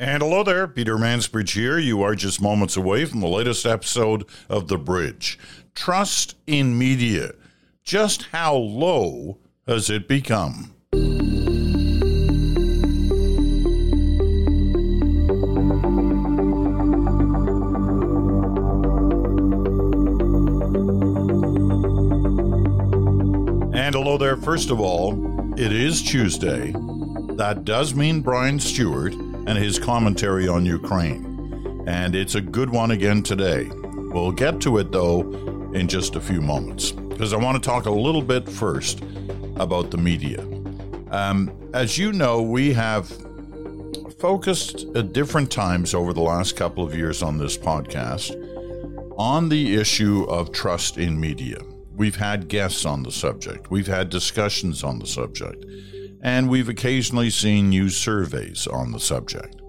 [0.00, 1.76] And hello there, Peter Mansbridge here.
[1.76, 5.40] You are just moments away from the latest episode of The Bridge.
[5.74, 7.32] Trust in media.
[7.82, 10.72] Just how low has it become?
[23.74, 26.72] And hello there, first of all, it is Tuesday.
[27.34, 29.12] That does mean Brian Stewart
[29.48, 31.82] and his commentary on Ukraine.
[31.86, 33.70] And it's a good one again today.
[33.72, 35.22] We'll get to it, though,
[35.72, 39.00] in just a few moments, because I want to talk a little bit first
[39.56, 40.42] about the media.
[41.10, 43.10] Um, as you know, we have
[44.18, 48.34] focused at different times over the last couple of years on this podcast
[49.16, 51.56] on the issue of trust in media.
[51.96, 55.64] We've had guests on the subject, we've had discussions on the subject
[56.22, 59.60] and we've occasionally seen news surveys on the subject.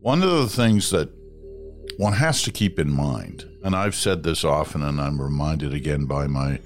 [0.00, 1.10] One of the things that
[1.96, 6.06] one has to keep in mind, and I've said this often, and I'm reminded again
[6.06, 6.60] by my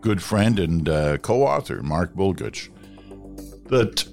[0.00, 2.68] good friend and uh, co author, Mark Bulgutch,
[3.64, 4.06] that,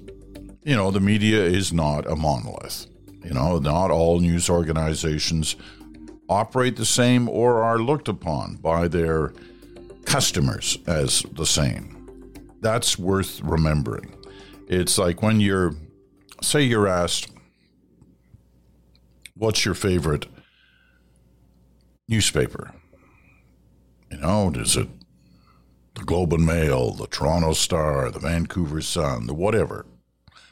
[0.64, 2.86] you know, the media is not a monolith.
[3.22, 5.56] You know, not all news organizations
[6.28, 9.32] operate the same or are looked upon by their
[10.04, 11.93] customers as the same.
[12.64, 14.16] That's worth remembering.
[14.68, 15.74] It's like when you're,
[16.40, 17.28] say, you're asked,
[19.36, 20.28] what's your favorite
[22.08, 22.72] newspaper?
[24.10, 24.88] You know, is it
[25.94, 29.84] the Globe and Mail, the Toronto Star, the Vancouver Sun, the whatever,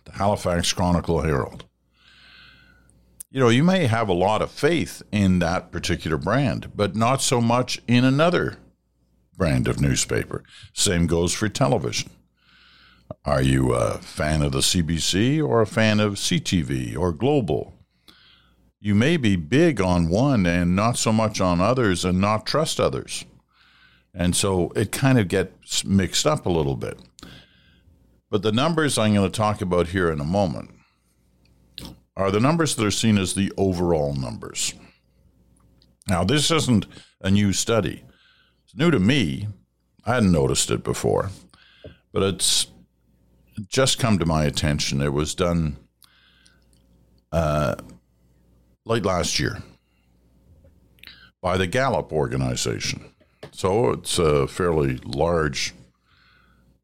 [0.04, 1.64] the Halifax Chronicle Herald?
[3.30, 7.22] You know, you may have a lot of faith in that particular brand, but not
[7.22, 8.58] so much in another
[9.42, 10.44] brand of newspaper.
[10.72, 12.12] Same goes for television.
[13.24, 17.74] Are you a fan of the CBC or a fan of CTV or Global?
[18.78, 22.78] You may be big on one and not so much on others and not trust
[22.78, 23.24] others.
[24.14, 27.00] And so it kind of gets mixed up a little bit.
[28.30, 30.70] But the numbers I'm going to talk about here in a moment
[32.16, 34.72] are the numbers that are seen as the overall numbers.
[36.06, 36.86] Now, this isn't
[37.20, 38.04] a new study.
[38.72, 39.48] It's new to me.
[40.06, 41.28] I hadn't noticed it before,
[42.10, 42.68] but it's
[43.68, 45.02] just come to my attention.
[45.02, 45.76] It was done
[47.30, 47.74] uh,
[48.86, 49.62] late last year
[51.42, 53.12] by the Gallup organization.
[53.50, 55.74] So it's a fairly large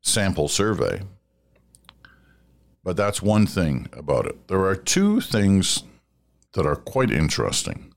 [0.02, 1.00] sample survey.
[2.84, 4.48] But that's one thing about it.
[4.48, 5.84] There are two things
[6.52, 7.94] that are quite interesting.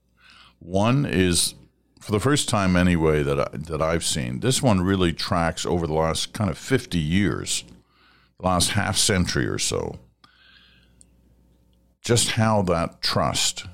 [0.60, 1.54] One is,
[2.02, 5.86] for the first time anyway, that, I, that I've seen, this one really tracks over
[5.86, 7.64] the last kind of 50 years
[8.40, 10.00] the last half century or so,
[12.02, 13.66] just how that trust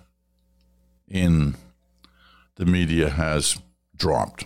[1.09, 1.57] in
[2.57, 3.59] the media has
[3.97, 4.45] dropped.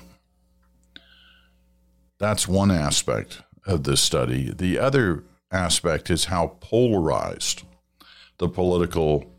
[2.20, 4.52] That's one aspect of this study.
[4.52, 7.64] The other aspect is how polarized
[8.38, 9.31] the political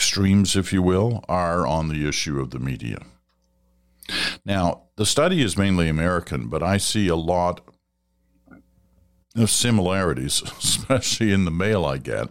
[0.00, 3.02] extremes, if you will, are on the issue of the media.
[4.46, 7.60] Now, the study is mainly American, but I see a lot
[9.36, 12.28] of similarities, especially in the mail I get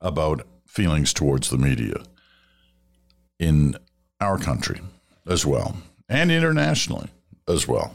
[0.00, 2.02] about feelings towards the media
[3.38, 3.76] in
[4.20, 4.80] our country
[5.28, 5.76] as well
[6.08, 7.10] and internationally
[7.46, 7.94] as well.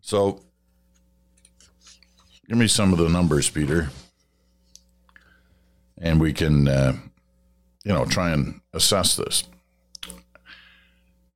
[0.00, 0.40] So,
[2.48, 3.90] give me some of the numbers, Peter,
[6.04, 6.92] and we can, uh,
[7.82, 9.44] you know, try and assess this.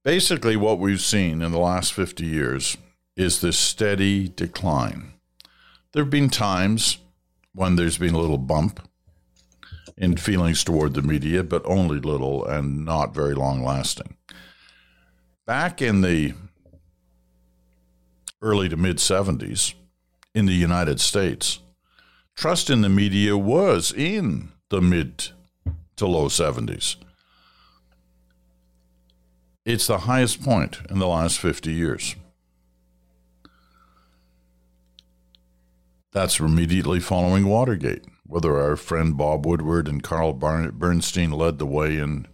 [0.05, 2.77] Basically, what we've seen in the last 50 years
[3.17, 5.15] is this steady decline.
[5.93, 6.99] There have been times
[7.55, 8.87] when there's been a little bump
[9.97, 14.17] in feelings toward the media, but only little and not very long lasting.
[15.47, 16.35] Back in the
[18.43, 19.73] early to mid 70s
[20.35, 21.61] in the United States,
[22.37, 25.31] trust in the media was in the mid
[25.97, 26.97] to low 70s.
[29.65, 32.17] It's the highest point in the last 50 years.
[36.13, 41.99] That's immediately following Watergate, whether our friend Bob Woodward and Carl Bernstein led the way
[41.99, 42.27] in,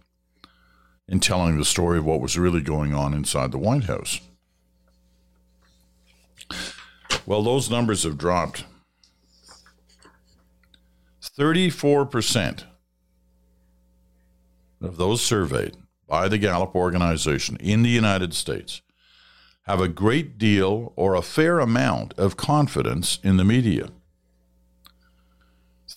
[1.09, 4.21] in telling the story of what was really going on inside the White House.
[7.25, 8.63] Well, those numbers have dropped.
[11.37, 12.63] 34%
[14.81, 15.75] of those surveyed
[16.07, 18.81] by the Gallup organization in the United States
[19.63, 23.89] have a great deal or a fair amount of confidence in the media.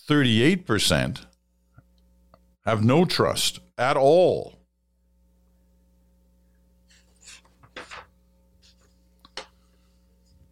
[0.08, 1.26] 38%
[2.64, 4.58] have no trust at all.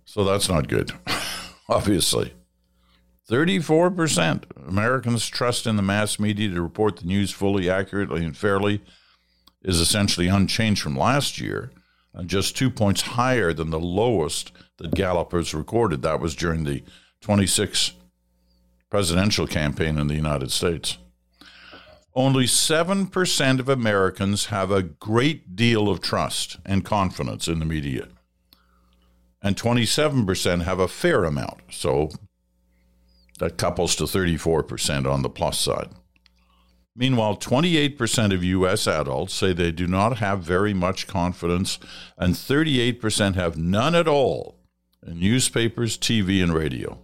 [0.04, 0.92] So that's not good,
[1.68, 2.32] obviously.
[3.28, 8.82] 34% Americans trust in the mass media to report the news fully, accurately, and fairly
[9.62, 11.72] is essentially unchanged from last year,
[12.14, 16.02] and just two points higher than the lowest that Gallup has recorded.
[16.02, 16.84] That was during the
[17.20, 17.92] 26
[18.90, 20.98] presidential campaign in the United States.
[22.14, 28.08] Only 7% of Americans have a great deal of trust and confidence in the media.
[29.42, 31.60] And 27% have a fair amount.
[31.70, 32.10] So
[33.38, 35.90] that couples to 34% on the plus side.
[36.94, 38.86] Meanwhile, 28% of U.S.
[38.86, 41.78] adults say they do not have very much confidence,
[42.16, 44.58] and 38% have none at all
[45.06, 46.98] in newspapers, TV, and radio.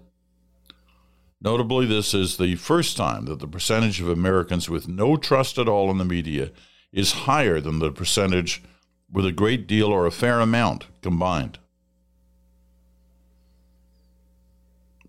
[1.42, 5.68] Notably, this is the first time that the percentage of Americans with no trust at
[5.68, 6.52] all in the media
[6.92, 8.62] is higher than the percentage
[9.10, 11.58] with a great deal or a fair amount combined.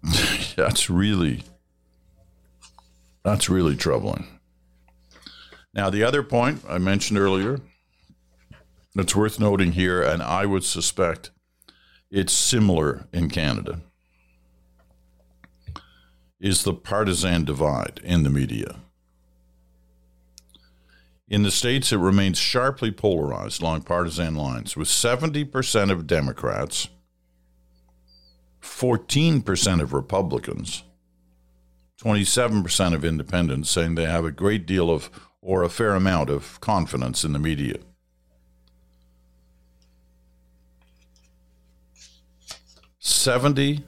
[0.55, 1.43] that's really
[3.23, 4.27] that's really troubling.
[5.73, 7.59] Now, the other point I mentioned earlier
[8.93, 11.31] that's worth noting here, and I would suspect
[12.11, 13.81] it's similar in Canada,
[16.39, 18.75] is the partisan divide in the media.
[21.27, 26.89] In the States, it remains sharply polarized along partisan lines, with 70% of Democrats
[28.63, 30.83] 14% of Republicans,
[32.01, 35.09] 27% of independents saying they have a great deal of
[35.41, 37.75] or a fair amount of confidence in the media.
[42.99, 43.83] Seventy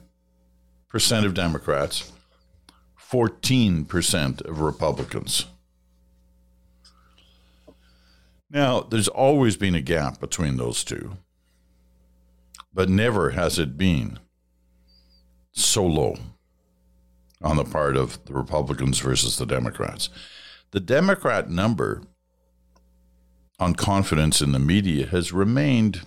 [0.90, 2.12] percent of Democrats,
[2.94, 5.46] fourteen percent of Republicans.
[8.50, 11.16] Now, there's always been a gap between those two,
[12.74, 14.18] but never has it been
[15.56, 16.16] so low
[17.42, 20.08] on the part of the Republicans versus the Democrats.
[20.70, 22.02] The Democrat number
[23.58, 26.02] on confidence in the media has remained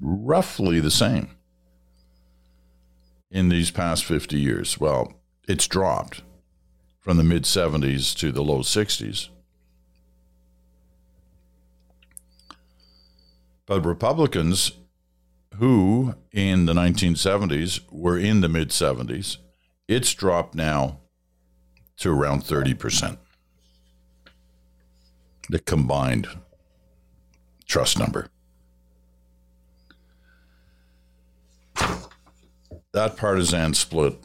[0.00, 1.30] roughly the same
[3.30, 4.78] in these past 50 years.
[4.78, 5.14] Well,
[5.46, 6.22] it's dropped
[7.00, 9.28] from the mid 70s to the low 60s.
[13.66, 14.72] But Republicans
[15.58, 19.38] who in the 1970s were in the mid 70s,
[19.88, 21.00] it's dropped now
[21.98, 23.18] to around 30%.
[25.48, 26.28] The combined
[27.66, 28.28] trust number.
[32.92, 34.16] That partisan split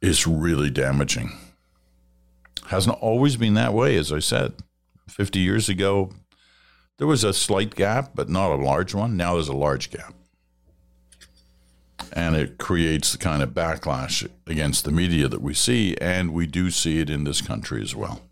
[0.00, 1.32] is really damaging.
[2.66, 4.54] Hasn't always been that way, as I said.
[5.08, 6.10] 50 years ago,
[6.98, 9.16] there was a slight gap, but not a large one.
[9.16, 10.14] Now there's a large gap
[12.12, 16.46] and it creates the kind of backlash against the media that we see, and we
[16.46, 18.22] do see it in this country as well.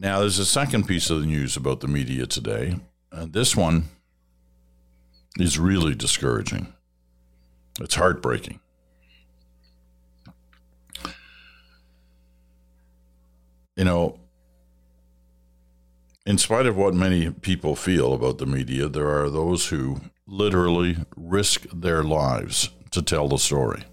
[0.00, 2.76] Now, there's a second piece of the news about the media today.
[3.10, 3.88] and this one
[5.38, 6.72] is really discouraging.
[7.80, 8.60] It's heartbreaking.
[13.76, 14.18] You know,
[16.28, 20.98] in spite of what many people feel about the media, there are those who literally
[21.16, 23.84] risk their lives to tell the story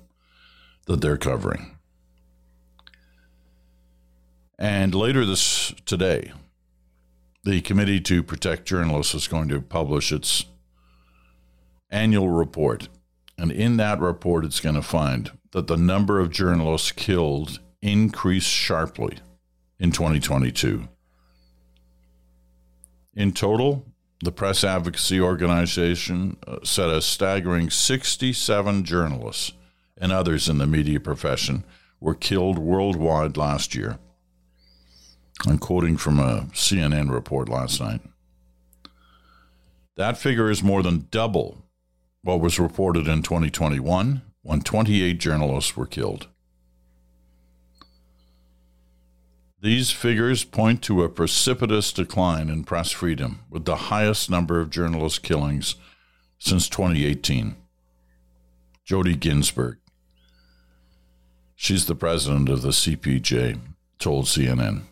[0.86, 1.78] that they're covering.
[4.60, 6.34] And later this today,
[7.46, 10.44] the Committee to Protect Journalists is going to publish its
[11.90, 12.90] annual report.
[13.38, 18.50] And in that report, it's going to find that the number of journalists killed increased
[18.50, 19.20] sharply
[19.80, 20.90] in 2022.
[23.16, 23.86] In total,
[24.22, 29.54] the press advocacy organization uh, said a staggering 67 journalists
[29.98, 31.64] and others in the media profession
[32.00, 34.00] were killed worldwide last year.
[35.48, 38.02] I'm quoting from a CNN report last night.
[39.96, 41.66] That figure is more than double
[42.22, 46.28] what was reported in 2021 when 28 journalists were killed.
[49.66, 54.70] These figures point to a precipitous decline in press freedom, with the highest number of
[54.70, 55.74] journalist killings
[56.38, 57.56] since 2018.
[58.88, 59.78] Jodie Ginsberg,
[61.56, 63.60] she's the president of the CPJ,
[63.98, 64.84] told CNN.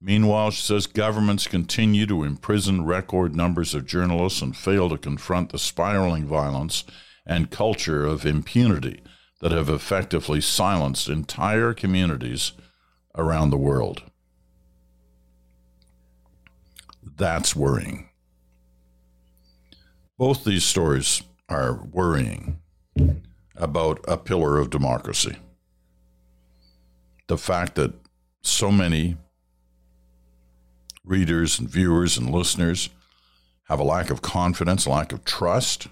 [0.00, 5.52] Meanwhile, she says governments continue to imprison record numbers of journalists and fail to confront
[5.52, 6.84] the spiraling violence
[7.26, 9.02] and culture of impunity
[9.42, 12.52] that have effectively silenced entire communities
[13.16, 14.02] around the world.
[17.16, 18.10] That's worrying.
[20.18, 22.60] Both these stories are worrying
[23.54, 25.36] about a pillar of democracy.
[27.26, 27.94] The fact that
[28.42, 29.16] so many
[31.04, 32.90] readers and viewers and listeners
[33.64, 35.88] have a lack of confidence, lack of trust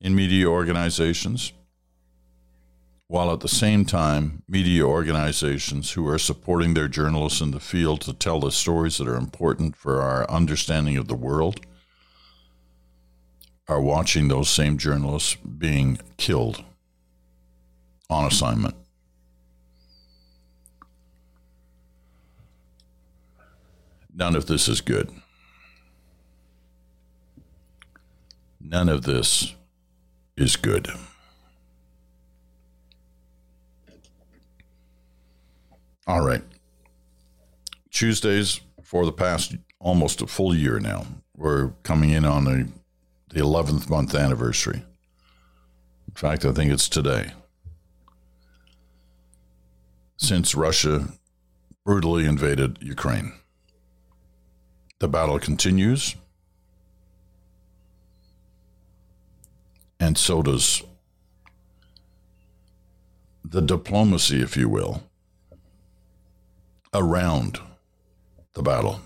[0.00, 1.52] in media organizations,
[3.12, 8.00] while at the same time, media organizations who are supporting their journalists in the field
[8.00, 11.60] to tell the stories that are important for our understanding of the world
[13.68, 16.64] are watching those same journalists being killed
[18.08, 18.74] on assignment.
[24.14, 25.10] None of this is good.
[28.58, 29.54] None of this
[30.34, 30.88] is good.
[36.06, 36.42] All right.
[37.90, 41.06] Tuesdays for the past almost a full year now.
[41.36, 42.68] We're coming in on the,
[43.30, 44.82] the 11th month anniversary.
[46.08, 47.32] In fact, I think it's today.
[50.16, 51.08] Since Russia
[51.84, 53.32] brutally invaded Ukraine.
[54.98, 56.14] The battle continues,
[59.98, 60.84] and so does
[63.44, 65.02] the diplomacy, if you will,
[66.94, 67.58] around
[68.54, 69.00] the battle.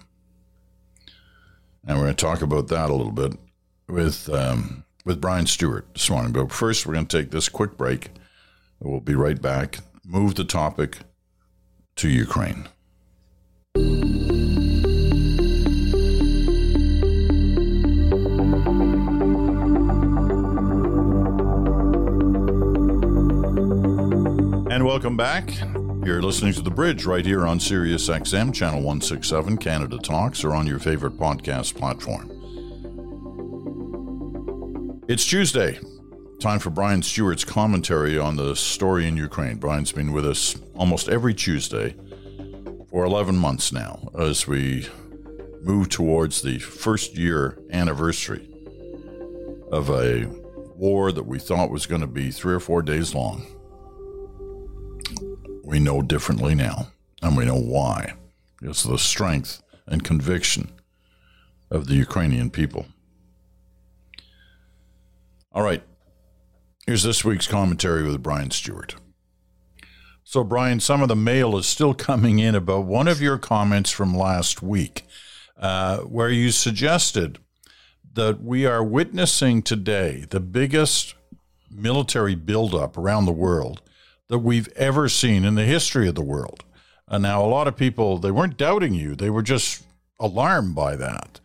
[1.87, 3.35] And we're going to talk about that a little bit
[3.88, 6.33] with um, with Brian Stewart this morning.
[6.33, 8.11] But first, we're going to take this quick break.
[8.81, 9.78] We'll be right back.
[10.05, 10.99] Move the topic
[11.97, 12.69] to Ukraine.
[24.69, 25.50] And welcome back.
[26.06, 30.54] You're listening to The Bridge right here on Sirius XM, Channel 167, Canada Talks, or
[30.54, 32.30] on your favorite podcast platform.
[35.08, 35.80] It's Tuesday.
[36.38, 39.56] Time for Brian Stewart's commentary on the story in Ukraine.
[39.56, 41.96] Brian's been with us almost every Tuesday
[42.88, 44.86] for 11 months now as we
[45.62, 48.48] move towards the first year anniversary
[49.72, 50.26] of a
[50.76, 53.44] war that we thought was going to be three or four days long.
[55.66, 58.14] We know differently now, and we know why.
[58.62, 60.70] It's the strength and conviction
[61.73, 62.87] of the Ukrainian people.
[65.50, 65.82] All right,
[66.87, 68.94] here's this week's commentary with Brian Stewart.
[70.23, 73.90] So, Brian, some of the mail is still coming in about one of your comments
[73.90, 75.02] from last week,
[75.58, 77.40] uh, where you suggested
[78.12, 81.16] that we are witnessing today the biggest
[81.68, 83.82] military buildup around the world
[84.28, 86.64] that we've ever seen in the history of the world.
[87.09, 89.85] And now, a lot of people, they weren't doubting you, they were just
[90.18, 91.40] alarmed by that.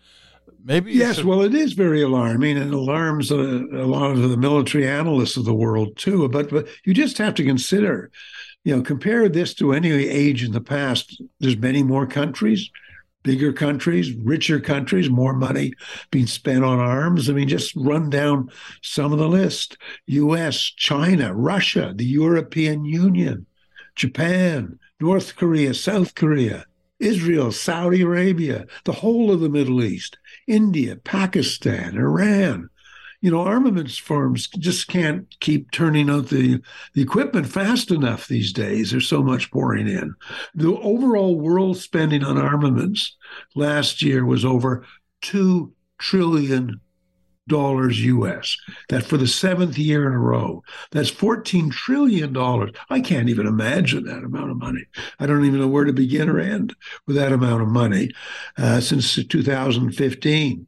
[0.63, 1.25] Maybe yes, should...
[1.25, 5.45] well, it is very alarming and alarms a, a, lot of the military analysts of
[5.45, 6.27] the world too.
[6.29, 8.11] But but you just have to consider,
[8.63, 11.21] you know, compare this to any age in the past.
[11.39, 12.69] There's many more countries
[13.23, 15.73] bigger countries, richer countries, more money
[16.11, 17.29] being spent on arms.
[17.29, 18.49] I mean, just run down
[18.81, 23.45] some of the list US, China, Russia, the European Union,
[23.95, 26.65] Japan, North Korea, South Korea.
[26.99, 32.69] Israel, Saudi Arabia, the whole of the Middle East, India, Pakistan, Iran,
[33.21, 36.59] you know, armaments firms just can't keep turning out the,
[36.93, 38.91] the equipment fast enough these days.
[38.91, 40.15] There's so much pouring in.
[40.55, 43.15] The overall world spending on armaments
[43.55, 44.85] last year was over
[45.21, 46.81] $2 trillion
[47.49, 48.57] US.
[48.89, 50.63] That for the seventh year in a row.
[50.91, 52.71] That's 14 trillion dollars.
[52.89, 54.85] I can't even imagine that amount of money.
[55.19, 56.75] I don't even know where to begin or end
[57.07, 58.11] with that amount of money
[58.57, 60.67] uh, since 2015.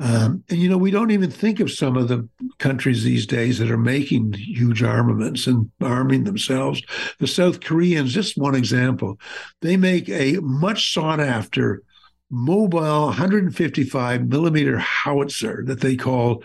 [0.00, 2.26] Um, and you know, we don't even think of some of the
[2.58, 6.82] countries these days that are making huge armaments and arming themselves.
[7.18, 9.20] The South Koreans, just one example,
[9.60, 11.82] they make a much sought after
[12.30, 16.42] mobile 155 millimeter howitzer that they call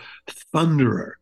[0.53, 1.13] Thunderer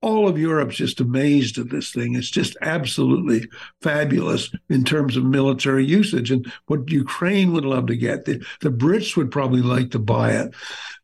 [0.00, 2.14] all of Europe's just amazed at this thing.
[2.14, 3.48] It's just absolutely
[3.82, 6.30] fabulous in terms of military usage.
[6.30, 10.32] And what Ukraine would love to get, the, the Brits would probably like to buy
[10.32, 10.54] it.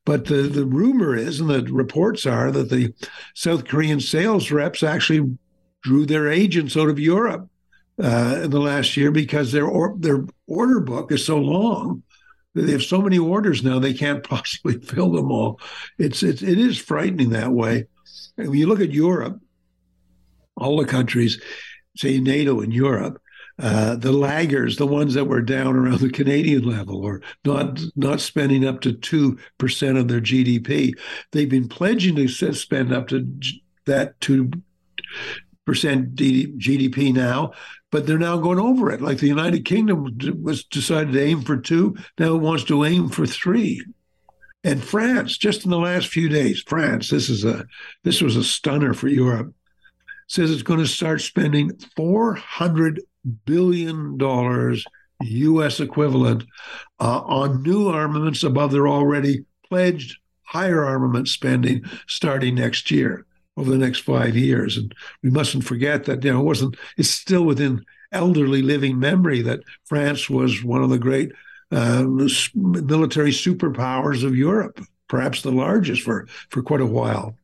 [0.04, 2.94] But the, the rumor is, and the reports are, that the
[3.34, 5.38] South Korean sales reps actually
[5.82, 7.48] drew their agents out of Europe
[8.02, 12.02] uh, in the last year because their or, their order book is so long.
[12.54, 15.60] They have so many orders now they can't possibly fill them all.
[15.98, 17.86] It's it's it is frightening that way.
[18.36, 19.40] When you look at Europe,
[20.56, 21.40] all the countries,
[21.96, 23.20] say NATO in Europe,
[23.58, 28.20] uh, the laggers, the ones that were down around the Canadian level or not not
[28.20, 30.92] spending up to two percent of their GDP,
[31.30, 33.32] they've been pledging to spend up to
[33.86, 34.50] that two
[35.66, 37.52] percent GDP now,
[37.92, 39.00] but they're now going over it.
[39.00, 43.08] Like the United Kingdom was decided to aim for two, now it wants to aim
[43.08, 43.80] for three.
[44.64, 47.66] And France, just in the last few days, France, this is a
[48.02, 49.54] this was a stunner for Europe,
[50.26, 53.02] says it's going to start spending four hundred
[53.44, 54.84] billion dollars
[55.22, 55.80] U.S.
[55.80, 56.44] equivalent
[56.98, 63.70] uh, on new armaments above their already pledged higher armament spending starting next year over
[63.70, 64.76] the next five years.
[64.76, 66.76] And we mustn't forget that you know it wasn't.
[66.96, 71.32] It's still within elderly living memory that France was one of the great
[71.74, 72.04] uh,
[72.54, 77.36] military superpowers of Europe, perhaps the largest for for quite a while.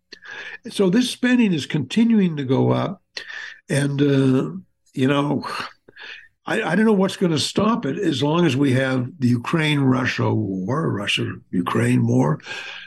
[0.69, 3.03] So this spending is continuing to go up,
[3.69, 4.51] and uh,
[4.95, 5.47] you know,
[6.47, 9.29] I, I don't know what's going to stop it as long as we have the
[9.29, 12.41] Ukraine Russia war, Russia Ukraine war,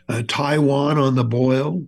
[0.10, 1.84] uh, Taiwan on the boil.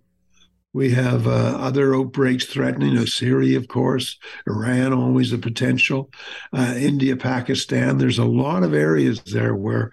[0.76, 6.10] We have uh, other outbreaks threatening us, Syria, of course, Iran, always a potential,
[6.52, 7.98] uh, India, Pakistan.
[7.98, 9.92] There's a lot of areas there where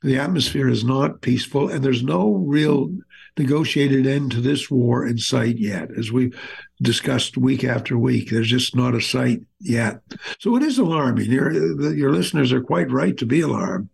[0.00, 2.94] the atmosphere is not peaceful, and there's no real
[3.36, 6.38] negotiated end to this war in sight yet, as we've
[6.80, 8.30] discussed week after week.
[8.30, 10.02] There's just not a sight yet.
[10.38, 11.32] So it is alarming.
[11.32, 11.50] Your,
[11.92, 13.88] your listeners are quite right to be alarmed.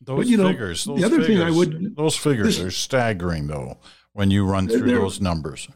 [0.00, 2.72] Those but, you know, figures, the other figures, thing I would those figures this, are
[2.72, 3.78] staggering though
[4.12, 5.68] when you run through those numbers.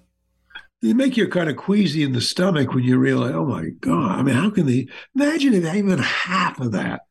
[0.82, 4.18] They make you kind of queasy in the stomach when you realize, oh my god!
[4.18, 7.02] I mean, how can they imagine if even half of that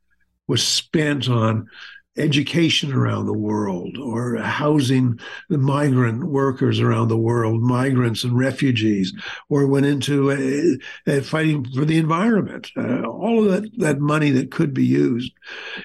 [0.47, 1.67] was spent on
[2.17, 5.19] education around the world or housing
[5.49, 9.13] the migrant workers around the world, migrants and refugees,
[9.49, 12.71] or went into uh, uh, fighting for the environment.
[12.77, 15.31] Uh, all of that, that money that could be used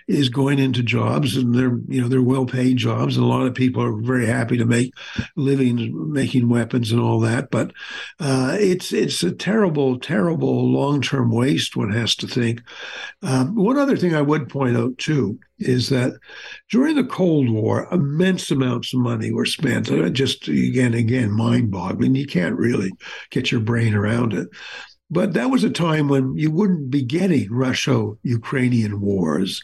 [0.06, 3.16] is going into jobs and they're, you know, they're well-paid jobs.
[3.16, 4.94] And a lot of people are very happy to make
[5.36, 7.50] livings making weapons and all that.
[7.50, 7.72] But
[8.20, 12.62] uh, it's, it's a terrible, terrible long-term waste, one has to think.
[13.22, 16.14] Um, one other thing I would point out too, is that
[16.70, 19.86] during the Cold War, immense amounts of money were spent.
[20.12, 22.14] Just again, again, mind boggling.
[22.14, 22.90] You can't really
[23.30, 24.48] get your brain around it.
[25.12, 29.62] But that was a time when you wouldn't be getting Russo-Ukrainian wars.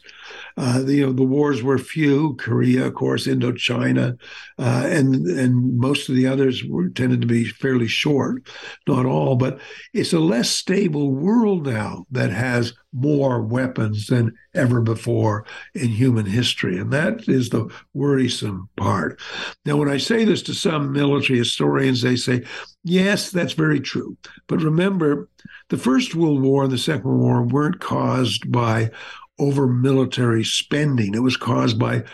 [0.56, 4.18] Uh, the, you know, the wars were few: Korea, of course, Indochina,
[4.58, 8.42] uh, and and most of the others were tended to be fairly short.
[8.86, 9.60] Not all, but
[9.92, 16.24] it's a less stable world now that has more weapons than ever before in human
[16.24, 19.20] history, and that is the worrisome part.
[19.66, 22.44] Now, when I say this to some military historians, they say,
[22.82, 25.28] "Yes, that's very true," but remember
[25.68, 28.90] the First World War and the Second World War weren't caused by
[29.38, 31.14] over military spending.
[31.14, 32.04] It was caused by,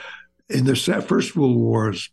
[0.49, 2.11] in the First World War's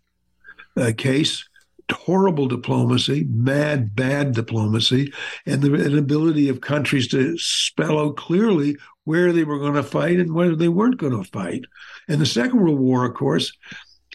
[0.78, 1.48] uh, case,
[1.91, 5.12] horrible diplomacy, mad, bad diplomacy,
[5.45, 10.19] and the inability of countries to spell out clearly where they were going to fight
[10.19, 11.65] and where they weren't going to fight.
[12.08, 13.52] And the Second World War, of course,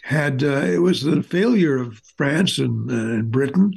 [0.03, 3.73] had uh, it was the failure of France and, uh, and Britain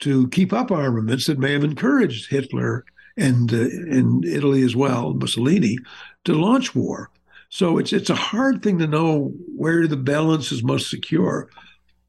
[0.00, 2.84] to keep up armaments that may have encouraged Hitler
[3.16, 5.78] and uh, in Italy as well, Mussolini,
[6.24, 7.10] to launch war.
[7.48, 11.48] So it's it's a hard thing to know where the balance is most secure,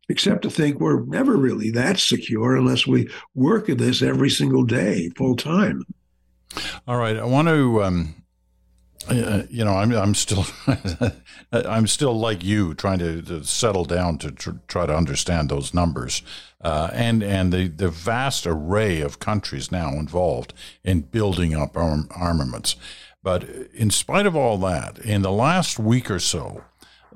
[0.10, 4.64] except to think we're never really that secure unless we work at this every single
[4.64, 5.84] day, full time.
[6.88, 8.22] All right, I want to um,
[9.10, 10.46] uh, you know, I'm I'm still
[11.52, 15.74] I'm still like you, trying to, to settle down to tr- try to understand those
[15.74, 16.22] numbers,
[16.62, 22.10] uh, and and the the vast array of countries now involved in building up arm-
[22.16, 22.76] armaments.
[23.24, 26.64] But in spite of all that, in the last week or so,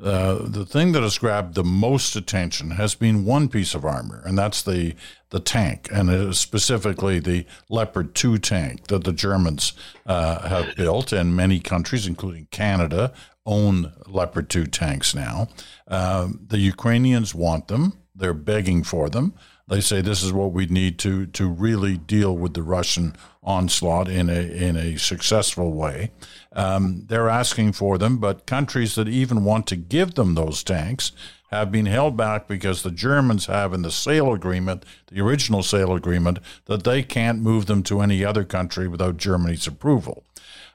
[0.02, 4.22] uh, the thing that has grabbed the most attention has been one piece of armor,
[4.26, 4.94] and that's the
[5.30, 9.74] the tank, and specifically the Leopard 2 tank that the Germans
[10.06, 13.14] uh, have built, and many countries, including Canada,
[13.46, 15.48] own Leopard 2 tanks now.
[15.88, 19.34] Uh, the Ukrainians want them; they're begging for them.
[19.68, 24.08] They say this is what we need to to really deal with the Russian onslaught
[24.08, 26.12] in a in a successful way.
[26.54, 31.12] Um, they're asking for them, but countries that even want to give them those tanks
[31.50, 35.94] have been held back because the Germans have in the sale agreement, the original sale
[35.94, 40.24] agreement, that they can't move them to any other country without Germany's approval.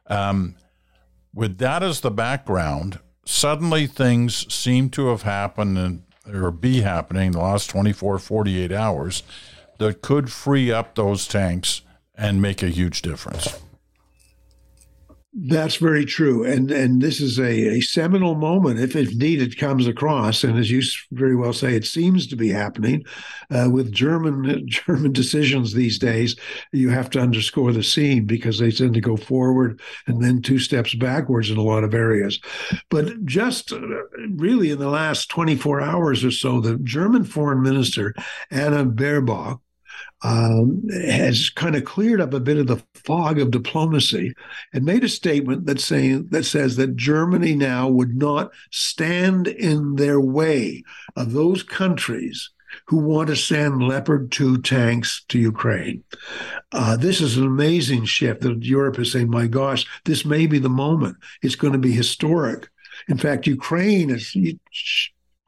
[0.07, 0.57] Um,
[1.33, 7.29] with that as the background, suddenly things seem to have happened and or be happening
[7.29, 9.23] in the last 24, 48 hours
[9.79, 11.83] that could free up those tanks
[12.15, 13.59] and make a huge difference.
[15.33, 19.87] That's very true, and and this is a, a seminal moment, if indeed it comes
[19.87, 20.43] across.
[20.43, 23.05] And as you very well say, it seems to be happening
[23.49, 26.35] uh, with German German decisions these days.
[26.73, 30.59] You have to underscore the scene because they tend to go forward and then two
[30.59, 32.41] steps backwards in a lot of areas.
[32.89, 33.79] But just uh,
[34.31, 38.17] really in the last 24 hours or so, the German Foreign Minister
[38.51, 39.61] Anna Baerbock
[40.23, 44.35] um, has kind of cleared up a bit of the fog of diplomacy
[44.73, 49.97] and made a statement that saying that says that Germany now would not stand in
[49.97, 50.83] their way
[51.17, 52.51] of those countries
[52.87, 56.05] who want to send Leopard 2 tanks to Ukraine.
[56.73, 60.59] Uh, this is an amazing shift that Europe is saying, my gosh, this may be
[60.59, 61.17] the moment.
[61.43, 62.69] It's going to be historic.
[63.09, 64.37] In fact, Ukraine has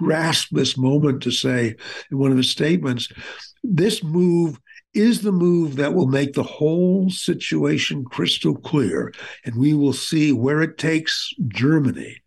[0.01, 1.77] grasped this moment to say
[2.11, 3.09] in one of his statements
[3.63, 4.59] this move
[4.95, 9.13] is the move that will make the whole situation crystal clear,
[9.45, 12.19] and we will see where it takes Germany.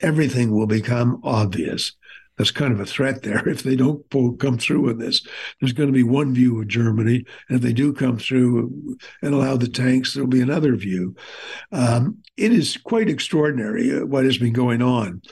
[0.00, 1.92] Everything will become obvious.
[2.38, 3.46] That's kind of a threat there.
[3.48, 5.26] If they don't pull, come through with this,
[5.60, 7.24] there's going to be one view of Germany.
[7.48, 11.14] And if they do come through and allow the tanks, there'll be another view.
[11.70, 15.22] Um, it is quite extraordinary uh, what has been going on.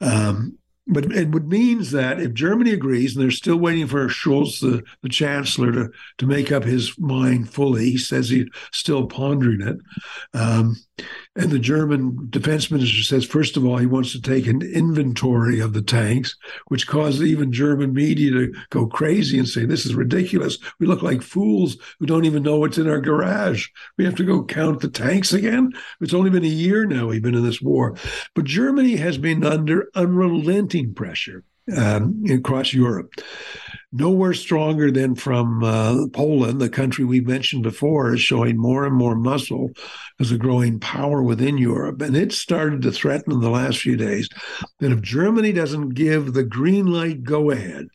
[0.00, 0.58] Um,
[0.88, 4.82] but it would means that if Germany agrees, and they're still waiting for Scholz, the,
[5.02, 9.76] the chancellor, to, to make up his mind fully, he says he's still pondering it.
[10.32, 10.76] Um,
[11.38, 15.60] and the German defense minister says, first of all, he wants to take an inventory
[15.60, 19.94] of the tanks, which caused even German media to go crazy and say, this is
[19.94, 20.58] ridiculous.
[20.80, 23.68] We look like fools who don't even know what's in our garage.
[23.96, 25.72] We have to go count the tanks again.
[26.00, 27.94] It's only been a year now we've been in this war.
[28.34, 31.44] But Germany has been under unrelenting pressure
[31.76, 33.12] um, across Europe
[33.92, 38.94] nowhere stronger than from uh, Poland, the country we mentioned before, is showing more and
[38.94, 39.70] more muscle
[40.20, 42.02] as a growing power within Europe.
[42.02, 44.28] And it started to threaten in the last few days
[44.80, 47.88] that if Germany doesn't give the green light go ahead,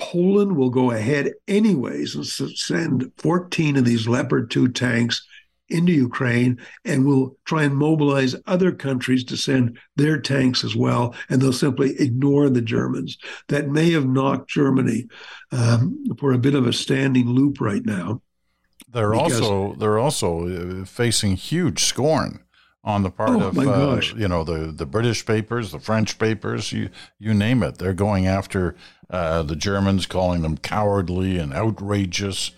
[0.00, 5.24] Poland will go ahead anyways and send 14 of these Leopard 2 tanks
[5.70, 11.14] into Ukraine and will try and mobilize other countries to send their tanks as well.
[11.28, 13.18] And they'll simply ignore the Germans.
[13.48, 15.06] That may have knocked Germany
[15.52, 18.22] um, for a bit of a standing loop right now.
[18.92, 22.42] They're also they're also uh, facing huge scorn
[22.82, 26.72] on the part oh, of uh, you know the the British papers, the French papers,
[26.72, 27.78] you you name it.
[27.78, 28.74] They're going after
[29.10, 32.52] uh, the Germans, calling them cowardly and outrageous.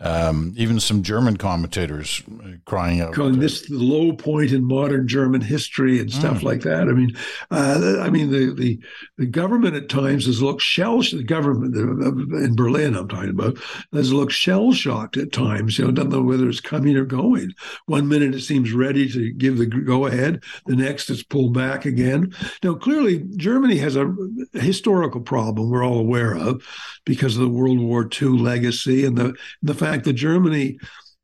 [0.00, 3.14] Um, even some German commentators uh, crying out.
[3.14, 6.42] Calling this the low point in modern German history and stuff mm.
[6.44, 6.88] like that.
[6.88, 7.16] I mean,
[7.50, 8.78] uh, I mean the, the
[9.16, 10.98] the government at times has looked shell.
[10.98, 13.58] The government in Berlin, I'm talking about,
[13.92, 15.78] has looked shell shocked at times.
[15.78, 17.52] You know, don't know whether it's coming or going.
[17.86, 20.42] One minute it seems ready to give the go ahead.
[20.66, 22.32] The next it's pulled back again.
[22.62, 24.14] Now, clearly, Germany has a
[24.52, 26.62] historical problem we're all aware of
[27.04, 30.78] because of the World War II legacy and the the fact fact that Germany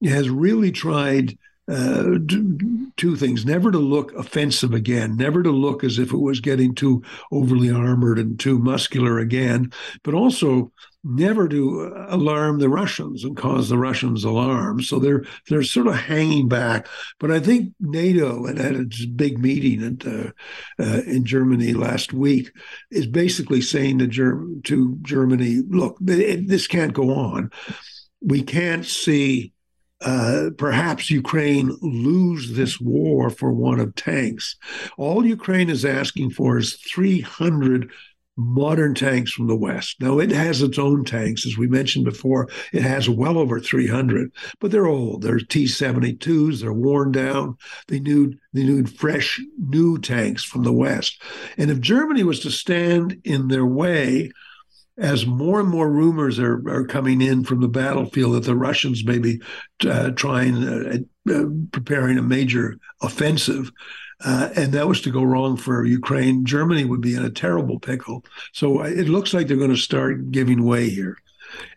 [0.05, 2.19] has really tried uh,
[2.97, 6.75] two things never to look offensive again, never to look as if it was getting
[6.75, 9.73] too overly armored and too muscular again,
[10.03, 10.71] but also
[11.05, 14.83] never to alarm the Russians and cause the Russians alarm.
[14.83, 16.87] So they're they're sort of hanging back.
[17.19, 20.31] But I think NATO and at its big meeting at, uh,
[20.79, 22.51] uh, in Germany last week
[22.91, 27.51] is basically saying to, Germ- to Germany, look, it, this can't go on
[28.25, 29.53] we can't see
[30.01, 34.57] uh, perhaps Ukraine lose this war for want of tanks.
[34.99, 37.91] All Ukraine is asking for is 300
[38.37, 40.01] modern tanks from the West.
[40.01, 42.49] Now, it has its own tanks, as we mentioned before.
[42.73, 45.23] It has well over 300, but they're old.
[45.23, 47.57] They're T 72s, they're worn down.
[47.89, 51.23] They need, they need fresh, new tanks from the West.
[51.57, 54.33] And if Germany was to stand in their way,
[54.97, 59.05] as more and more rumors are, are coming in from the battlefield that the Russians
[59.05, 59.41] may be
[59.89, 60.99] uh, trying, uh,
[61.33, 63.73] uh, preparing a major offensive,
[64.25, 67.81] uh, and that was to go wrong for Ukraine, Germany would be in a terrible
[67.81, 68.25] pickle.
[68.53, 71.17] So uh, it looks like they're going to start giving way here.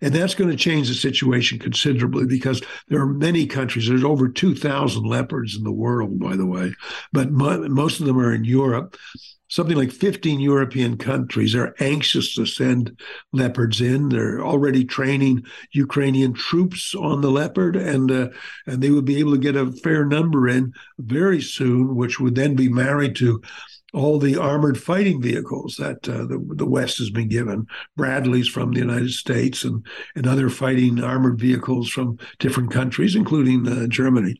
[0.01, 3.87] And that's going to change the situation considerably because there are many countries.
[3.87, 6.73] There's over 2,000 leopards in the world, by the way,
[7.13, 8.97] but mo- most of them are in Europe
[9.49, 12.99] something like 15 European countries are anxious to send
[13.31, 14.09] leopards in.
[14.09, 18.29] They're already training Ukrainian troops on the leopard, and uh,
[18.65, 22.35] and they would be able to get a fair number in very soon, which would
[22.35, 23.41] then be married to
[23.93, 28.71] all the armored fighting vehicles that uh, the, the West has been given, Bradleys from
[28.71, 34.39] the United States and, and other fighting armored vehicles from different countries, including uh, Germany,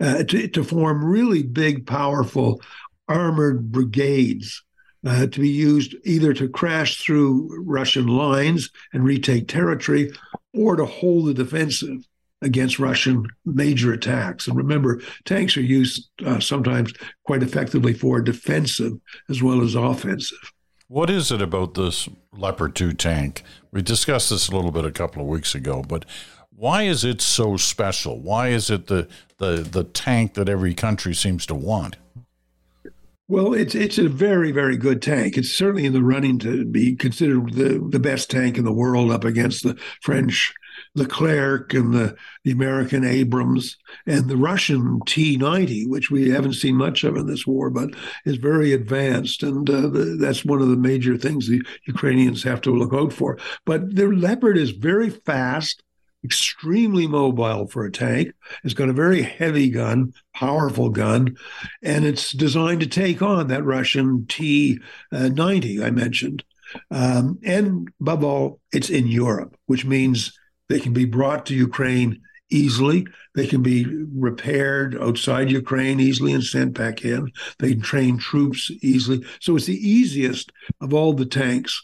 [0.00, 2.60] uh, to, to form really big, powerful
[3.08, 4.62] armored brigades
[5.06, 10.12] uh, to be used either to crash through Russian lines and retake territory
[10.54, 12.06] or to hold the defensive
[12.42, 14.46] against Russian major attacks.
[14.46, 16.92] And remember, tanks are used uh, sometimes
[17.24, 18.92] quite effectively for defensive
[19.28, 20.52] as well as offensive.
[20.86, 23.42] What is it about this Leopard 2 tank?
[23.72, 26.04] We discussed this a little bit a couple of weeks ago, but
[26.50, 28.20] why is it so special?
[28.20, 31.96] Why is it the, the, the tank that every country seems to want?
[33.30, 35.36] Well, it's it's a very very good tank.
[35.36, 39.10] It's certainly in the running to be considered the the best tank in the world,
[39.10, 40.54] up against the French
[40.94, 46.76] Leclerc and the, the American Abrams and the Russian T 90, which we haven't seen
[46.76, 47.90] much of in this war, but
[48.24, 49.42] is very advanced.
[49.42, 53.12] And uh, the, that's one of the major things the Ukrainians have to look out
[53.12, 53.38] for.
[53.64, 55.82] But the Leopard is very fast,
[56.24, 58.32] extremely mobile for a tank.
[58.64, 61.36] It's got a very heavy gun, powerful gun,
[61.82, 64.80] and it's designed to take on that Russian T
[65.12, 66.44] 90 I mentioned.
[66.90, 72.20] Um, and above all, it's in Europe, which means they can be brought to Ukraine
[72.50, 73.06] easily.
[73.34, 77.30] They can be repaired outside Ukraine easily and sent back in.
[77.58, 79.24] They can train troops easily.
[79.40, 81.82] So it's the easiest of all the tanks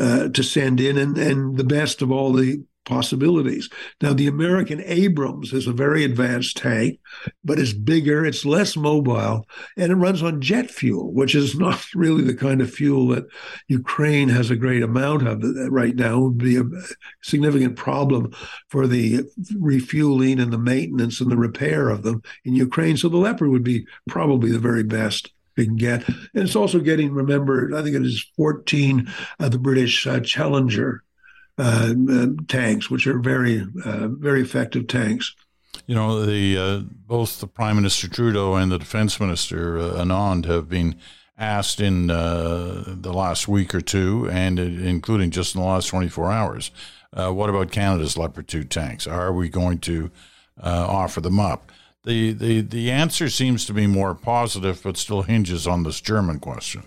[0.00, 3.68] uh, to send in and, and the best of all the possibilities.
[4.00, 6.98] Now, the American Abrams is a very advanced tank,
[7.44, 11.84] but it's bigger, it's less mobile, and it runs on jet fuel, which is not
[11.94, 13.26] really the kind of fuel that
[13.68, 16.18] Ukraine has a great amount of right now.
[16.18, 16.64] It would be a
[17.22, 18.32] significant problem
[18.68, 19.22] for the
[19.58, 22.96] refueling and the maintenance and the repair of them in Ukraine.
[22.96, 26.06] So the Leopard would be probably the very best we can get.
[26.08, 29.06] And it's also getting, remember, I think it is 14
[29.38, 31.04] of the British uh, Challenger
[31.58, 35.34] uh, uh, tanks, which are very, uh, very effective tanks.
[35.86, 40.68] You know, the uh, both the Prime Minister Trudeau and the Defense Minister Anand have
[40.68, 40.96] been
[41.36, 46.70] asked in the last week or two, and including just in the last 24 hours,
[47.12, 49.06] what about Canada's Leopard 2 tanks?
[49.06, 50.10] Are we going to
[50.56, 51.72] offer them up?
[52.04, 56.38] The, the, the answer seems to be more positive, but still hinges on this German
[56.38, 56.84] question.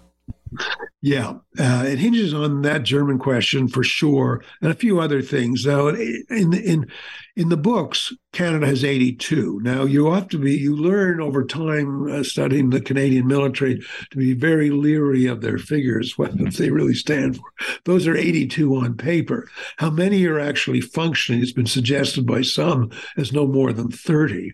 [1.06, 5.64] Yeah, uh, it hinges on that German question for sure, and a few other things.
[5.64, 6.88] Though, in in
[7.36, 9.60] in the books, Canada has 82.
[9.62, 14.18] Now, you have to be, you learn over time uh, studying the Canadian military to
[14.18, 17.46] be very leery of their figures, what they really stand for.
[17.84, 19.50] Those are 82 on paper.
[19.78, 24.54] How many are actually functioning has been suggested by some as no more than 30.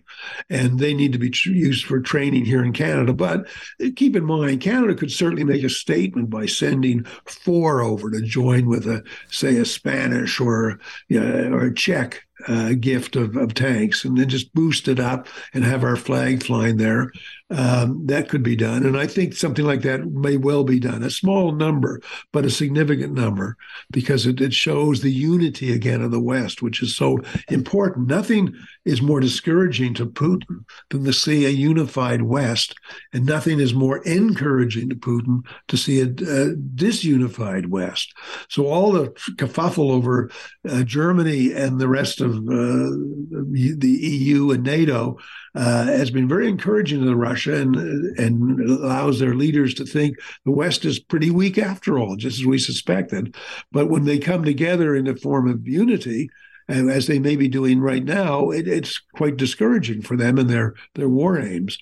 [0.50, 3.12] And they need to be used for training here in Canada.
[3.12, 3.46] But
[3.80, 8.20] uh, keep in mind, Canada could certainly make a statement by sending four over to
[8.20, 14.04] join with a, say, a Spanish or, or a Czech uh, gift of, of tanks
[14.04, 17.10] and then just boost it up and have our flag flying there
[17.52, 18.84] um, that could be done.
[18.84, 21.02] And I think something like that may well be done.
[21.02, 22.00] A small number,
[22.32, 23.56] but a significant number,
[23.90, 28.08] because it, it shows the unity again of the West, which is so important.
[28.08, 32.74] Nothing is more discouraging to Putin than to see a unified West,
[33.12, 38.14] and nothing is more encouraging to Putin to see a, a disunified West.
[38.48, 40.30] So all the kerfuffle over
[40.68, 42.90] uh, Germany and the rest of uh,
[43.30, 45.18] the EU and NATO
[45.54, 47.76] uh, has been very encouraging to Russia and
[48.18, 52.46] and allows their leaders to think the West is pretty weak after all, just as
[52.46, 53.36] we suspected.
[53.70, 56.30] But when they come together in a form of unity,
[56.68, 60.74] as they may be doing right now, it, it's quite discouraging for them and their
[60.94, 61.78] their war aims.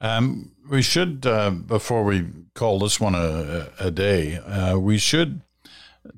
[0.00, 5.42] Um, we should, uh, before we call this one a, a day, uh, we should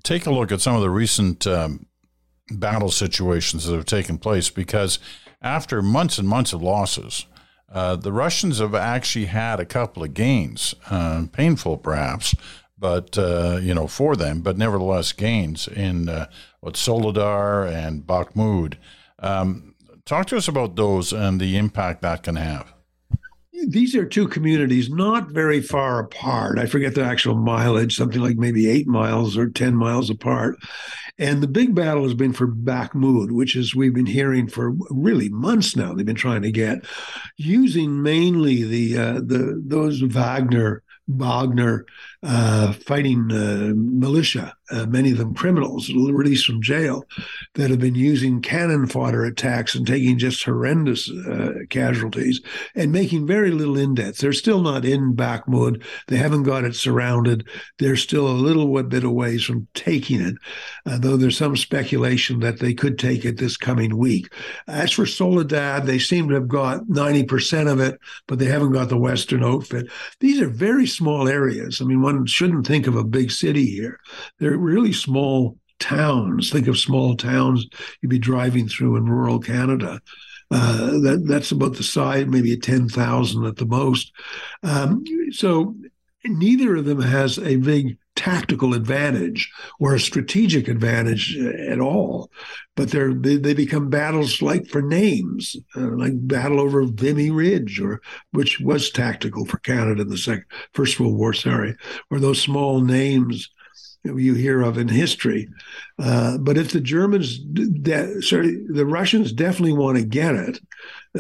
[0.03, 1.87] take a look at some of the recent um,
[2.51, 4.99] battle situations that have taken place because
[5.43, 7.27] after months and months of losses,
[7.71, 12.35] uh, the Russians have actually had a couple of gains, uh, painful perhaps,
[12.79, 16.27] but uh, you know for them, but nevertheless gains in uh,
[16.61, 18.75] what Soledar and Bakhmut.
[19.19, 19.75] Um,
[20.05, 22.73] talk to us about those and the impact that can have
[23.67, 26.59] these are two communities not very far apart.
[26.59, 30.57] I forget the actual mileage, something like maybe eight miles or 10 miles apart.
[31.19, 35.29] And the big battle has been for Bakhmut, which is we've been hearing for really
[35.29, 35.93] months now.
[35.93, 36.85] They've been trying to get
[37.37, 41.87] using mainly the uh, the those Wagner Wagner
[42.23, 47.05] uh, fighting uh, militia, uh, many of them criminals released from jail,
[47.55, 52.41] that have been using cannon fodder attacks and taking just horrendous uh, casualties
[52.77, 54.21] and making very little indents.
[54.21, 55.83] They're still not in Bakhmut.
[56.07, 57.47] They haven't got it surrounded.
[57.79, 60.37] They're still a little bit away from taking it,
[60.87, 64.33] uh, though there's some speculation that they could take it this coming week.
[64.69, 68.89] As for Soledar, they seem to have got 90% of it, but they haven't got
[68.89, 69.91] the Western outfit.
[70.21, 71.81] These are very small areas.
[71.81, 73.99] I mean, one shouldn't think of a big city here.
[74.39, 76.51] They're really small towns.
[76.51, 77.67] Think of small towns
[78.01, 80.01] you'd be driving through in rural Canada.
[80.51, 84.13] Uh, that that's about the size, maybe ten thousand at the most.
[84.63, 85.75] Um, so
[86.25, 92.31] neither of them has a big tactical advantage or a strategic advantage at all,
[92.77, 97.81] but they're they, they become battles like for names, uh, like battle over Vimy Ridge,
[97.81, 98.01] or
[98.33, 100.45] which was tactical for Canada in the second
[100.75, 101.33] First World War.
[101.33, 101.77] Sorry,
[102.11, 103.49] or those small names
[104.05, 105.49] you hear of in history.
[105.99, 110.61] Uh, but if the Germans, de- sorry, the Russians definitely want to get it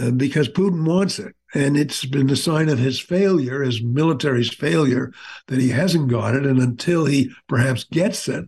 [0.00, 1.34] uh, because Putin wants it.
[1.54, 5.12] And it's been the sign of his failure, his military's failure,
[5.48, 6.46] that he hasn't got it.
[6.46, 8.46] And until he perhaps gets it,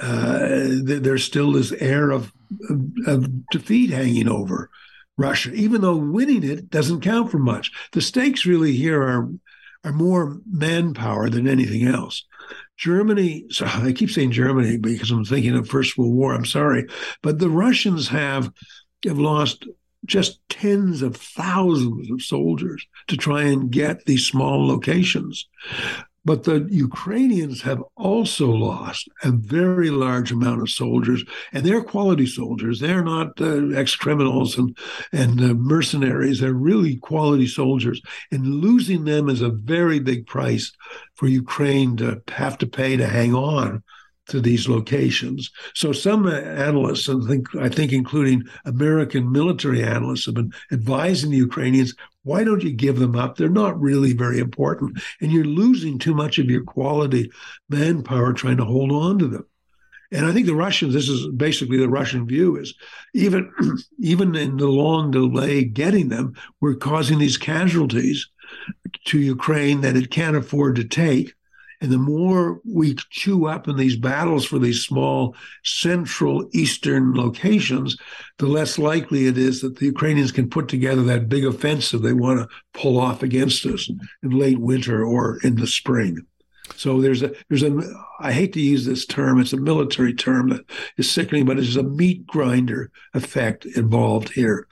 [0.00, 2.32] uh, there's still this air of,
[2.68, 4.70] of, of defeat hanging over
[5.16, 7.70] Russia, even though winning it doesn't count for much.
[7.92, 9.28] The stakes really here are
[9.84, 12.24] are more manpower than anything else.
[12.76, 16.34] Germany, so I keep saying Germany because I'm thinking of First World War.
[16.34, 16.86] I'm sorry,
[17.22, 18.50] but the Russians have
[19.04, 19.66] have lost
[20.06, 25.46] just tens of thousands of soldiers to try and get these small locations.
[26.22, 32.26] But the Ukrainians have also lost a very large amount of soldiers, and they're quality
[32.26, 32.78] soldiers.
[32.78, 34.76] They're not uh, ex criminals and
[35.12, 36.40] and uh, mercenaries.
[36.40, 40.72] They're really quality soldiers, and losing them is a very big price
[41.14, 43.82] for Ukraine to have to pay to hang on
[44.30, 45.50] to these locations.
[45.74, 51.36] So some analysts, I think, I think including American military analysts, have been advising the
[51.36, 53.36] Ukrainians, why don't you give them up?
[53.36, 57.30] They're not really very important, and you're losing too much of your quality
[57.68, 59.46] manpower trying to hold on to them.
[60.12, 62.74] And I think the Russians, this is basically the Russian view, is
[63.14, 63.52] even
[63.98, 68.28] even in the long delay getting them, we're causing these casualties
[69.06, 71.34] to Ukraine that it can't afford to take
[71.80, 77.96] and the more we chew up in these battles for these small central eastern locations,
[78.38, 82.12] the less likely it is that the Ukrainians can put together that big offensive they
[82.12, 83.90] want to pull off against us
[84.22, 86.18] in late winter or in the spring.
[86.76, 87.76] So there's a there's a
[88.20, 90.64] I hate to use this term, it's a military term that
[90.98, 94.68] is sickening, but it's a meat grinder effect involved here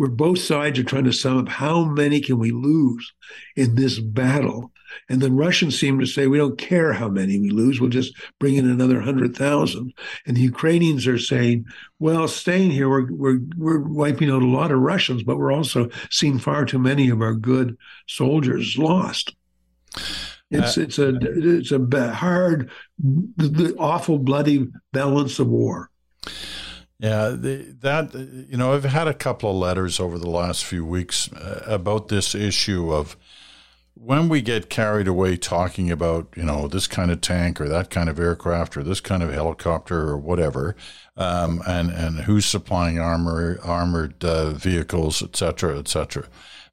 [0.00, 3.12] where both sides are trying to sum up how many can we lose
[3.54, 4.72] in this battle.
[5.08, 8.14] And the Russians seem to say, we don't care how many we lose, we'll just
[8.38, 9.92] bring in another 100,000.
[10.26, 11.66] And the Ukrainians are saying,
[11.98, 15.88] well, staying here, we're, we're, we're wiping out a lot of Russians, but we're also
[16.10, 17.76] seeing far too many of our good
[18.06, 19.34] soldiers lost.
[20.50, 25.90] It's uh, it's a it's a hard, the awful, bloody balance of war.
[26.98, 30.84] Yeah, the, that you know, I've had a couple of letters over the last few
[30.84, 33.16] weeks uh, about this issue of
[34.02, 37.90] when we get carried away talking about you know this kind of tank or that
[37.90, 40.74] kind of aircraft or this kind of helicopter or whatever,
[41.16, 46.26] um, and and who's supplying armor armored uh, vehicles, et cetera, et cetera,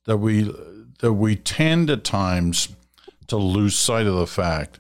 [0.06, 0.54] that we
[1.00, 2.70] that we tend at times
[3.28, 4.80] to lose sight of the fact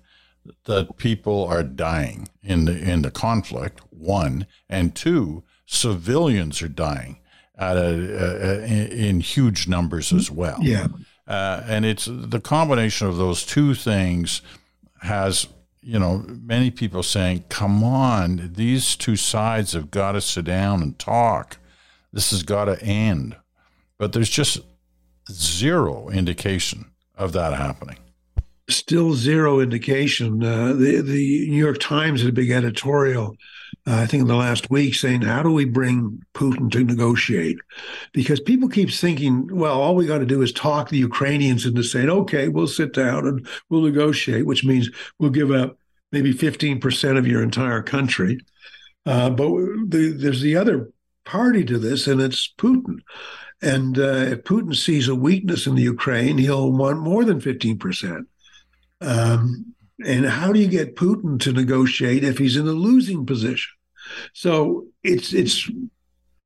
[0.65, 3.81] that people are dying in the in the conflict.
[3.89, 7.19] One and two, civilians are dying
[7.57, 10.59] at a, a, in huge numbers as well.
[10.61, 10.87] Yeah,
[11.27, 14.41] uh, and it's the combination of those two things
[15.01, 15.47] has
[15.81, 20.81] you know many people saying, "Come on, these two sides have got to sit down
[20.81, 21.57] and talk.
[22.11, 23.35] This has got to end."
[23.97, 24.59] But there's just
[25.31, 26.85] zero indication
[27.15, 27.97] of that happening
[28.69, 30.43] still zero indication.
[30.43, 33.35] Uh, the the New York Times had a big editorial,
[33.85, 37.57] uh, I think in the last week, saying how do we bring Putin to negotiate?
[38.13, 41.83] Because people keep thinking, well, all we got to do is talk the Ukrainians into
[41.83, 44.89] saying, okay, we'll sit down and we'll negotiate, which means
[45.19, 45.77] we'll give up
[46.11, 48.39] maybe fifteen percent of your entire country.
[49.05, 49.47] Uh, but
[49.87, 50.91] the, there's the other
[51.23, 52.99] party to this, and it's Putin.
[53.61, 58.25] And uh, if Putin sees a weakness in the Ukraine, he'll want more than 15%.
[59.01, 59.73] Um,
[60.05, 63.71] and how do you get Putin to negotiate if he's in a losing position?
[64.33, 65.69] So it's it's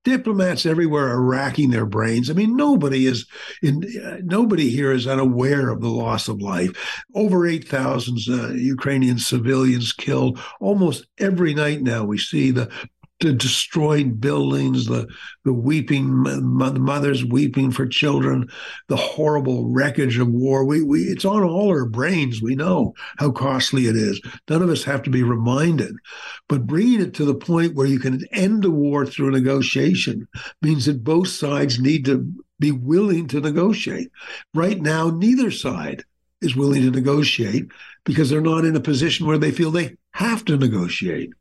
[0.04, 2.30] diplomats everywhere are racking their brains.
[2.30, 3.28] I mean, nobody is
[3.62, 3.84] in.
[4.04, 7.04] Uh, nobody here is unaware of the loss of life.
[7.14, 12.04] Over eight thousand uh, Ukrainian civilians killed almost every night now.
[12.04, 12.72] We see the
[13.22, 15.07] the destroyed buildings, the
[15.43, 18.49] the weeping mothers weeping for children,
[18.88, 20.65] the horrible wreckage of war.
[20.65, 22.41] We we it's on all our brains.
[22.41, 24.19] We know how costly it is.
[24.49, 25.95] None of us have to be reminded,
[26.49, 30.28] but bringing it to the point where you can end the war through negotiation
[30.61, 34.11] means that both sides need to be willing to negotiate.
[34.53, 36.03] Right now, neither side
[36.41, 37.67] is willing to negotiate
[38.03, 41.32] because they're not in a position where they feel they have to negotiate.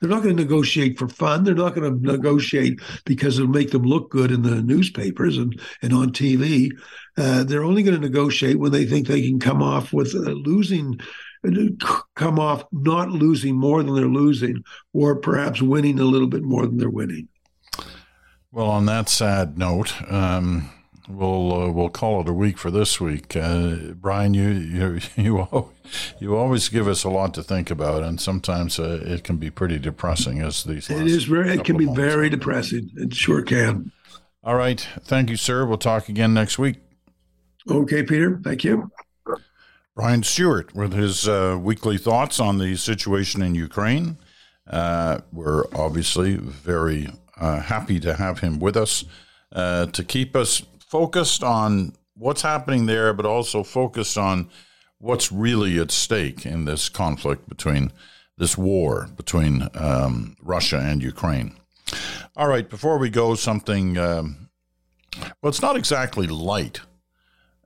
[0.00, 1.44] They're not going to negotiate for fun.
[1.44, 5.58] They're not going to negotiate because it'll make them look good in the newspapers and,
[5.80, 6.70] and on TV.
[7.16, 10.18] Uh, they're only going to negotiate when they think they can come off with uh,
[10.18, 11.00] losing,
[12.14, 16.66] come off not losing more than they're losing, or perhaps winning a little bit more
[16.66, 17.28] than they're winning.
[18.52, 20.70] Well, on that sad note, um,
[21.08, 23.36] we'll uh, we'll call it a week for this week.
[23.36, 25.70] Uh, Brian, you you you
[26.18, 29.50] you always give us a lot to think about, and sometimes uh, it can be
[29.50, 30.40] pretty depressing.
[30.40, 32.90] As these, it is very, it can be very depressing.
[32.96, 33.92] It sure can.
[34.42, 35.66] All right, thank you, sir.
[35.66, 36.76] We'll talk again next week.
[37.68, 38.40] Okay, Peter.
[38.42, 38.90] Thank you.
[39.96, 44.18] Brian Stewart with his uh, weekly thoughts on the situation in Ukraine.
[44.68, 47.08] Uh, we're obviously very
[47.40, 49.04] uh, happy to have him with us
[49.52, 54.48] to keep us focused on what's happening there, but also focused on
[54.98, 57.92] what's really at stake in this conflict between
[58.38, 61.56] this war between um, Russia and Ukraine.
[62.36, 64.48] All right, before we go, something, um,
[65.40, 66.80] well, it's not exactly light,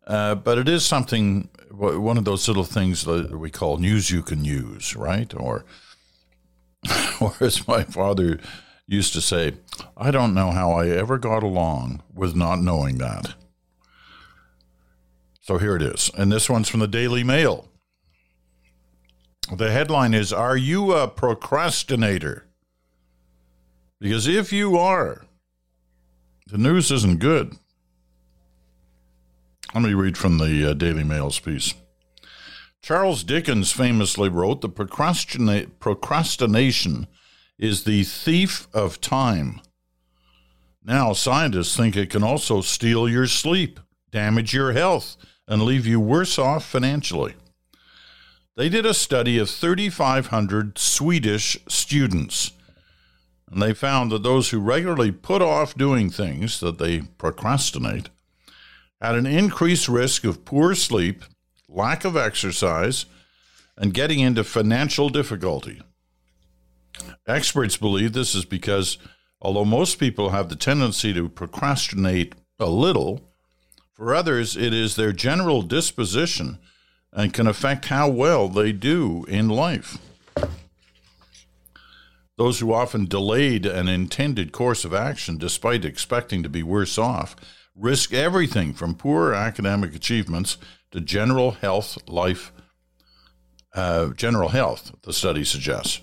[0.07, 4.23] uh, but it is something, one of those little things that we call news you
[4.23, 5.33] can use, right?
[5.35, 5.65] Or,
[7.21, 8.39] or as my father
[8.91, 9.55] used to say,
[9.97, 13.35] I don't know how I ever got along with not knowing that.
[15.41, 16.11] So here it is.
[16.19, 17.69] And this one's from the Daily Mail.
[19.57, 22.47] The headline is Are you a procrastinator?
[24.01, 25.25] Because if you are,
[26.47, 27.55] the news isn't good.
[29.73, 31.75] Let me read from the uh, Daily Mail's piece.
[32.83, 37.07] Charles Dickens famously wrote the procrastina- procrastination
[37.61, 39.61] is the thief of time.
[40.83, 43.79] Now, scientists think it can also steal your sleep,
[44.11, 47.35] damage your health, and leave you worse off financially.
[48.57, 52.53] They did a study of 3,500 Swedish students,
[53.51, 58.09] and they found that those who regularly put off doing things that they procrastinate
[59.03, 61.25] had an increased risk of poor sleep,
[61.69, 63.05] lack of exercise,
[63.77, 65.83] and getting into financial difficulty.
[67.27, 68.99] Experts believe this is because
[69.41, 73.21] although most people have the tendency to procrastinate a little,
[73.95, 76.59] for others it is their general disposition
[77.13, 79.99] and can affect how well they do in life.
[82.37, 87.37] Those who often delayed an intended course of action despite expecting to be worse off
[87.77, 90.59] risk everything from poor academic achievements
[90.91, 92.53] to general health life
[93.75, 96.01] uh, general health the study suggests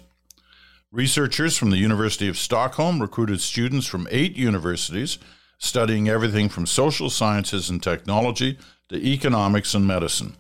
[0.92, 5.20] Researchers from the University of Stockholm recruited students from eight universities
[5.58, 8.58] studying everything from social sciences and technology
[8.88, 10.38] to economics and medicine.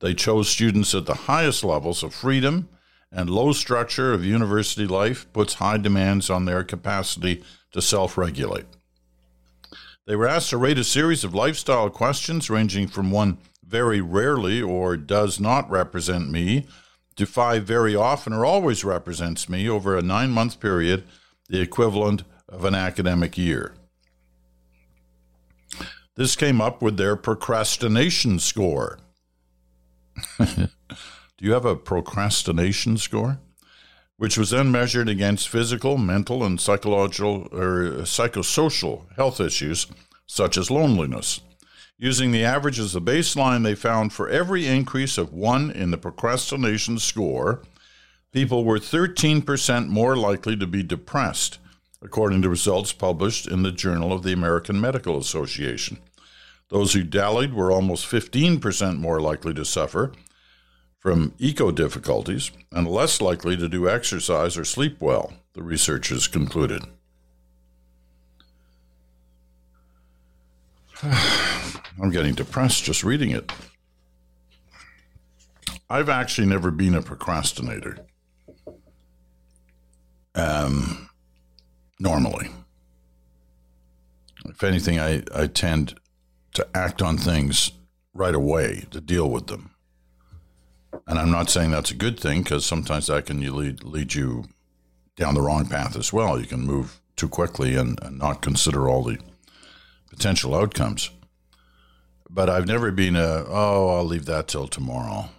[0.00, 2.68] They chose students at the highest levels of freedom,
[3.10, 7.42] and low structure of university life puts high demands on their capacity
[7.72, 8.66] to self regulate.
[10.06, 14.60] They were asked to rate a series of lifestyle questions ranging from one very rarely
[14.60, 16.66] or does not represent me
[17.24, 21.04] five very often or always represents me over a nine month period,
[21.48, 23.74] the equivalent of an academic year.
[26.16, 28.98] This came up with their procrastination score.
[30.38, 30.68] Do
[31.40, 33.38] you have a procrastination score?
[34.16, 39.86] Which was then measured against physical, mental, and psychological or psychosocial health issues
[40.26, 41.40] such as loneliness.
[41.98, 45.96] Using the average as a baseline, they found for every increase of one in the
[45.96, 47.62] procrastination score,
[48.32, 51.58] people were 13% more likely to be depressed,
[52.02, 55.96] according to results published in the Journal of the American Medical Association.
[56.68, 60.12] Those who dallied were almost 15% more likely to suffer
[60.98, 66.82] from eco difficulties and less likely to do exercise or sleep well, the researchers concluded.
[72.00, 73.50] I'm getting depressed just reading it.
[75.88, 78.06] I've actually never been a procrastinator.
[80.34, 81.08] Um,
[81.98, 82.50] normally,
[84.44, 85.98] if anything, I, I tend
[86.54, 87.70] to act on things
[88.12, 89.70] right away to deal with them.
[91.06, 94.44] And I'm not saying that's a good thing because sometimes that can lead, lead you
[95.16, 96.38] down the wrong path as well.
[96.40, 99.18] You can move too quickly and, and not consider all the
[100.10, 101.10] potential outcomes.
[102.28, 105.30] But I've never been a, oh, I'll leave that till tomorrow.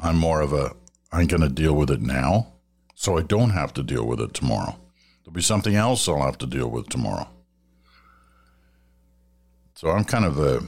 [0.00, 0.74] I'm more of a,
[1.12, 2.54] I'm going to deal with it now
[2.94, 4.76] so I don't have to deal with it tomorrow.
[5.24, 7.28] There'll be something else I'll have to deal with tomorrow.
[9.74, 10.62] So I'm kind of a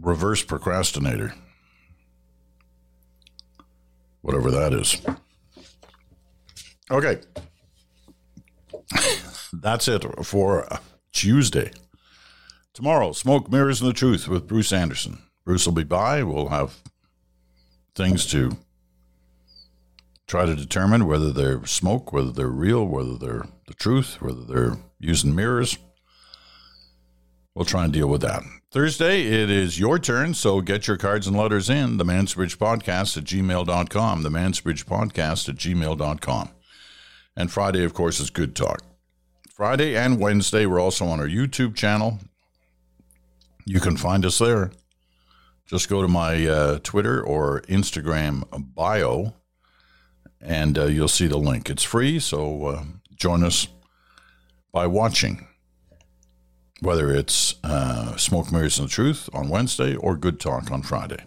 [0.00, 1.34] reverse procrastinator,
[4.22, 5.00] whatever that is.
[6.90, 7.20] Okay.
[9.52, 10.68] That's it for
[11.12, 11.72] Tuesday.
[12.78, 15.18] Tomorrow, Smoke, Mirrors, and the Truth with Bruce Anderson.
[15.44, 16.22] Bruce will be by.
[16.22, 16.80] We'll have
[17.96, 18.56] things to
[20.28, 24.76] try to determine whether they're smoke, whether they're real, whether they're the truth, whether they're
[25.00, 25.76] using mirrors.
[27.52, 28.44] We'll try and deal with that.
[28.70, 31.96] Thursday, it is your turn, so get your cards and letters in.
[31.96, 34.22] The Mansbridge Podcast at gmail.com.
[34.22, 36.50] The Mansbridge Podcast at gmail.com.
[37.36, 38.84] And Friday, of course, is Good Talk.
[39.50, 42.20] Friday and Wednesday, we're also on our YouTube channel.
[43.68, 44.70] You can find us there.
[45.66, 48.44] Just go to my uh, Twitter or Instagram
[48.74, 49.34] bio
[50.40, 51.68] and uh, you'll see the link.
[51.68, 53.68] It's free, so uh, join us
[54.72, 55.46] by watching,
[56.80, 61.22] whether it's uh, Smoke, Mirrors, and the Truth on Wednesday or Good Talk on Friday.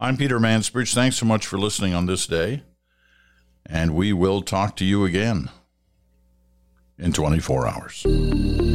[0.00, 0.94] I'm Peter Mansbridge.
[0.94, 2.62] Thanks so much for listening on this day,
[3.66, 5.50] and we will talk to you again
[6.98, 8.73] in 24 hours.